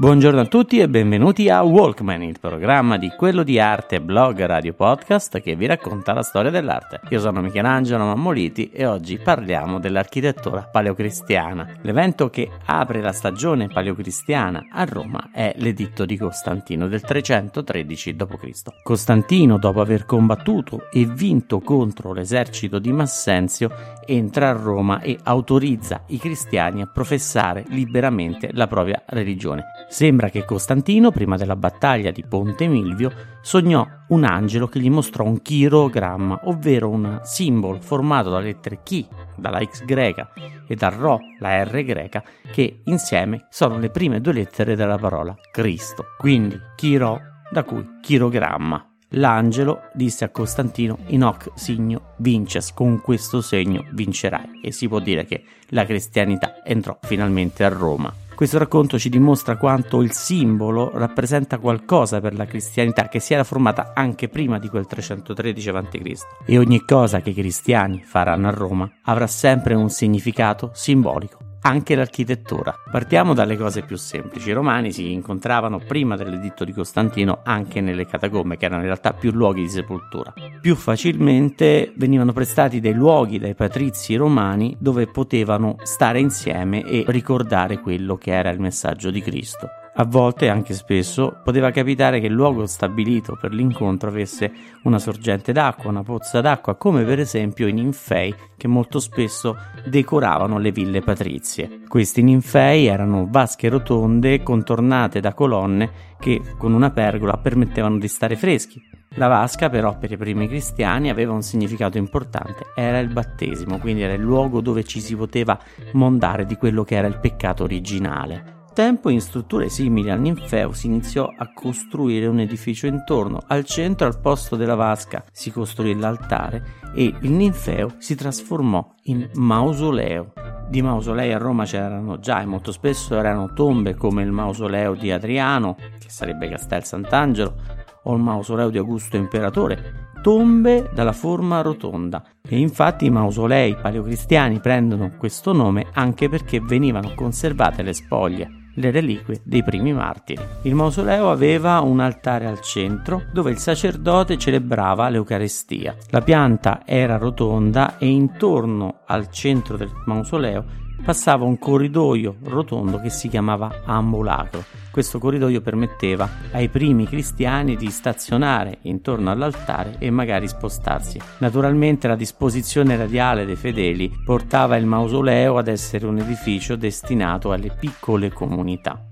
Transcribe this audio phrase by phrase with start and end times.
[0.00, 4.72] Buongiorno a tutti e benvenuti a Walkman, il programma di quello di arte, blog, radio,
[4.72, 7.00] podcast che vi racconta la storia dell'arte.
[7.08, 11.78] Io sono Michelangelo Mammoliti e oggi parliamo dell'architettura paleocristiana.
[11.82, 18.82] L'evento che apre la stagione paleocristiana a Roma è l'editto di Costantino del 313 d.C.
[18.84, 23.68] Costantino, dopo aver combattuto e vinto contro l'esercito di Massenzio,
[24.06, 29.64] entra a Roma e autorizza i cristiani a professare liberamente la propria religione.
[29.88, 33.10] Sembra che Costantino, prima della battaglia di Ponte Milvio,
[33.40, 39.08] sognò un angelo che gli mostrò un chirogramma, ovvero un simbolo formato da lettere chi,
[39.34, 40.30] dalla X greca,
[40.66, 42.22] e dal Rho, la R greca,
[42.52, 46.04] che insieme sono le prime due lettere della parola Cristo.
[46.18, 48.84] Quindi chiro, da cui chirogramma.
[49.12, 54.60] L'angelo disse a Costantino: In hoc signo vinces, con questo segno vincerai.
[54.62, 58.12] E si può dire che la cristianità entrò finalmente a Roma.
[58.38, 63.42] Questo racconto ci dimostra quanto il simbolo rappresenta qualcosa per la cristianità che si era
[63.42, 66.12] formata anche prima di quel 313 a.C.
[66.46, 71.94] E ogni cosa che i cristiani faranno a Roma avrà sempre un significato simbolico anche
[71.94, 72.74] l'architettura.
[72.90, 74.50] Partiamo dalle cose più semplici.
[74.50, 79.12] I romani si incontravano prima dell'editto di Costantino anche nelle catacombe, che erano in realtà
[79.12, 80.32] più luoghi di sepoltura.
[80.60, 87.80] Più facilmente venivano prestati dei luoghi dai patrizi romani dove potevano stare insieme e ricordare
[87.80, 89.68] quello che era il messaggio di Cristo.
[90.00, 94.52] A volte, anche spesso, poteva capitare che il luogo stabilito per l'incontro avesse
[94.84, 100.58] una sorgente d'acqua, una pozza d'acqua, come per esempio i ninfei che molto spesso decoravano
[100.58, 101.80] le ville patrizie.
[101.88, 108.36] Questi ninfei erano vasche rotonde contornate da colonne che con una pergola permettevano di stare
[108.36, 108.80] freschi.
[109.16, 114.02] La vasca però per i primi cristiani aveva un significato importante, era il battesimo, quindi
[114.02, 115.58] era il luogo dove ci si poteva
[115.94, 120.86] mondare di quello che era il peccato originale tempo in strutture simili al ninfeo si
[120.86, 123.40] iniziò a costruire un edificio intorno.
[123.48, 126.62] Al centro, al posto della vasca, si costruì l'altare
[126.94, 130.32] e il ninfeo si trasformò in mausoleo.
[130.68, 135.10] Di mausolei a Roma c'erano già e molto spesso erano tombe come il mausoleo di
[135.10, 137.56] Adriano, che sarebbe Castel Sant'Angelo,
[138.04, 144.60] o il mausoleo di Augusto Imperatore, tombe dalla forma rotonda e infatti i mausolei paleocristiani
[144.60, 150.42] prendono questo nome anche perché venivano conservate le spoglie le reliquie dei primi martiri.
[150.62, 155.94] Il mausoleo aveva un altare al centro dove il sacerdote celebrava l'Eucarestia.
[156.10, 163.10] La pianta era rotonda e intorno al centro del mausoleo passava un corridoio rotondo che
[163.10, 164.64] si chiamava ambulacro.
[164.90, 171.20] Questo corridoio permetteva ai primi cristiani di stazionare intorno all'altare e magari spostarsi.
[171.38, 177.70] Naturalmente la disposizione radiale dei fedeli portava il mausoleo ad essere un edificio destinato alle
[177.70, 179.06] piccole comunità.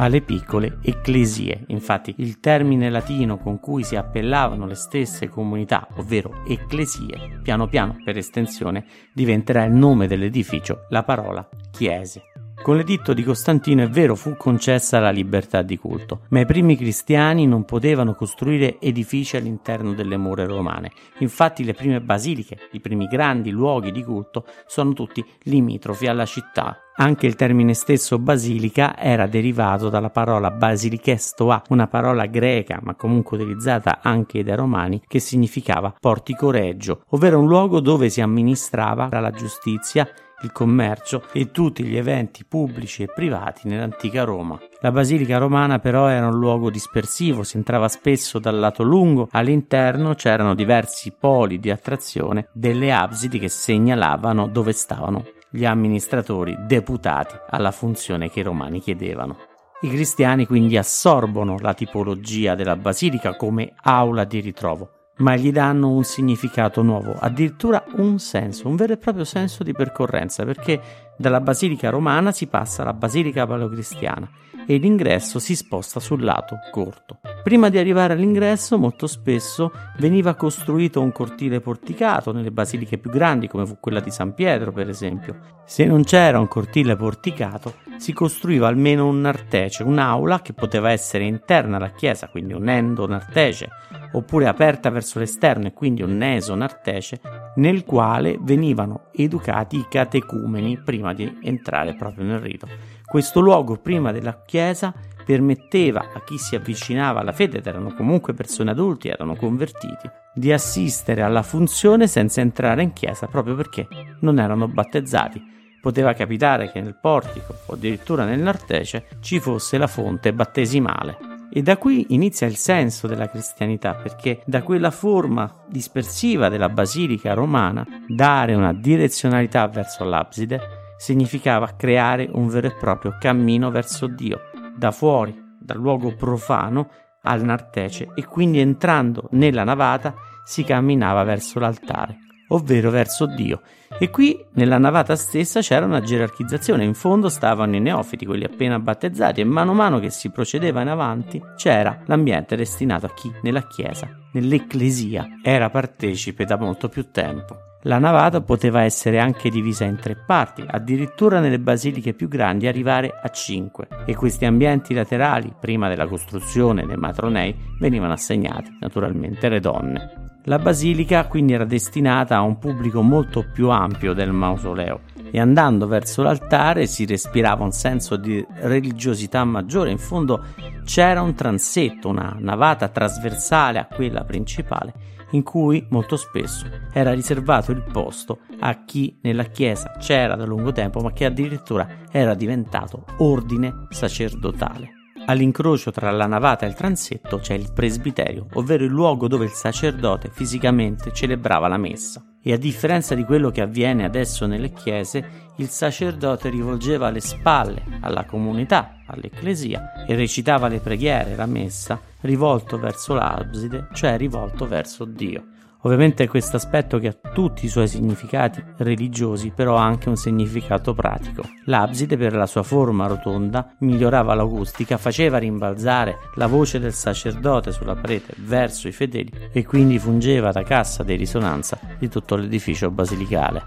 [0.00, 1.64] Alle piccole ecclesie.
[1.68, 7.96] Infatti il termine latino con cui si appellavano le stesse comunità, ovvero ecclesie, piano piano
[8.02, 12.29] per estensione diventerà il nome dell'edificio, la parola chiese.
[12.62, 16.76] Con l'editto di Costantino è vero fu concessa la libertà di culto, ma i primi
[16.76, 20.92] cristiani non potevano costruire edifici all'interno delle mura romane.
[21.20, 26.76] Infatti le prime basiliche, i primi grandi luoghi di culto sono tutti limitrofi alla città.
[26.96, 33.38] Anche il termine stesso basilica era derivato dalla parola basilichestoa, una parola greca ma comunque
[33.38, 39.30] utilizzata anche dai romani che significava portico reggio, ovvero un luogo dove si amministrava la
[39.30, 40.06] giustizia
[40.42, 44.58] il commercio e tutti gli eventi pubblici e privati nell'antica Roma.
[44.80, 50.14] La basilica romana però era un luogo dispersivo, si entrava spesso dal lato lungo, all'interno
[50.14, 57.72] c'erano diversi poli di attrazione delle absidi che segnalavano dove stavano gli amministratori deputati alla
[57.72, 59.36] funzione che i romani chiedevano.
[59.82, 65.90] I cristiani quindi assorbono la tipologia della basilica come aula di ritrovo ma gli danno
[65.90, 70.80] un significato nuovo, addirittura un senso, un vero e proprio senso di percorrenza, perché
[71.16, 74.28] dalla basilica romana si passa alla basilica paleocristiana
[74.66, 77.18] e l'ingresso si sposta sul lato corto.
[77.42, 83.48] Prima di arrivare all'ingresso, molto spesso veniva costruito un cortile porticato nelle basiliche più grandi,
[83.48, 85.58] come fu quella di San Pietro, per esempio.
[85.64, 91.24] Se non c'era un cortile porticato, si costruiva almeno un nartece, un'aula che poteva essere
[91.24, 93.68] interna alla chiesa, quindi un endonartece,
[94.12, 97.20] oppure aperta verso l'esterno e quindi un nesonartece,
[97.56, 102.66] nel quale venivano educati i catecumeni prima di entrare proprio nel rito.
[103.04, 108.34] Questo luogo prima della chiesa permetteva a chi si avvicinava alla fede, ed erano comunque
[108.34, 113.86] persone adulti, erano convertiti, di assistere alla funzione senza entrare in chiesa proprio perché
[114.20, 115.58] non erano battezzati.
[115.80, 121.29] Poteva capitare che nel portico o addirittura nel nartece ci fosse la fonte battesimale.
[121.52, 127.34] E da qui inizia il senso della cristianità, perché da quella forma dispersiva della basilica
[127.34, 134.40] romana, dare una direzionalità verso l'abside significava creare un vero e proprio cammino verso Dio,
[134.76, 136.88] da fuori, dal luogo profano
[137.22, 140.14] al nartece, e quindi entrando nella navata
[140.44, 142.18] si camminava verso l'altare,
[142.48, 143.62] ovvero verso Dio,
[144.02, 148.78] e qui nella navata stessa c'era una gerarchizzazione, in fondo stavano i neofiti, quelli appena
[148.78, 153.30] battezzati, e mano a mano che si procedeva in avanti c'era l'ambiente destinato a chi
[153.42, 157.68] nella chiesa, nell'ecclesia, era partecipe da molto più tempo.
[157.82, 163.20] La navata poteva essere anche divisa in tre parti, addirittura nelle basiliche più grandi arrivare
[163.22, 169.60] a cinque, e questi ambienti laterali, prima della costruzione dei matronei, venivano assegnati naturalmente alle
[169.60, 170.29] donne.
[170.44, 175.00] La basilica quindi era destinata a un pubblico molto più ampio del mausoleo
[175.30, 180.46] e andando verso l'altare si respirava un senso di religiosità maggiore, in fondo
[180.84, 187.70] c'era un transetto, una navata trasversale a quella principale in cui molto spesso era riservato
[187.70, 193.04] il posto a chi nella chiesa c'era da lungo tempo ma che addirittura era diventato
[193.18, 194.99] ordine sacerdotale.
[195.30, 199.52] All'incrocio tra la navata e il transetto c'è il presbiterio, ovvero il luogo dove il
[199.52, 202.20] sacerdote fisicamente celebrava la messa.
[202.42, 207.80] E a differenza di quello che avviene adesso nelle chiese, il sacerdote rivolgeva le spalle
[208.00, 215.04] alla comunità, all'ecclesia, e recitava le preghiere, la messa, rivolto verso l'abside, cioè rivolto verso
[215.04, 215.44] Dio.
[215.82, 220.92] Ovviamente questo aspetto che ha tutti i suoi significati religiosi, però ha anche un significato
[220.92, 221.42] pratico.
[221.64, 227.94] L'abside, per la sua forma rotonda, migliorava l'acustica, faceva rimbalzare la voce del sacerdote sulla
[227.94, 233.62] parete verso i fedeli e quindi fungeva da cassa di risonanza di tutto l'edificio basilicale.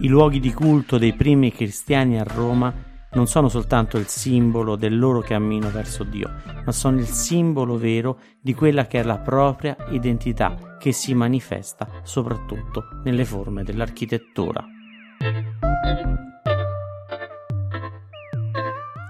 [0.00, 2.72] I luoghi di culto dei primi cristiani a Roma
[3.12, 6.30] non sono soltanto il simbolo del loro cammino verso Dio,
[6.64, 11.88] ma sono il simbolo vero di quella che è la propria identità che si manifesta
[12.02, 14.64] soprattutto nelle forme dell'architettura.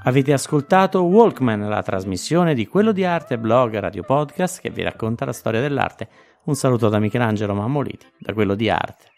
[0.05, 5.26] Avete ascoltato Walkman, la trasmissione di quello di arte blog radio podcast che vi racconta
[5.26, 6.09] la storia dell'arte.
[6.45, 9.17] Un saluto da Michelangelo Mammoliti, da quello di arte.